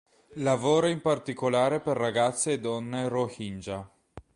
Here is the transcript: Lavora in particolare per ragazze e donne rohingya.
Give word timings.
Lavora 0.37 0.89
in 0.89 0.99
particolare 0.99 1.79
per 1.79 1.95
ragazze 1.95 2.53
e 2.53 2.59
donne 2.59 3.07
rohingya. 3.07 3.87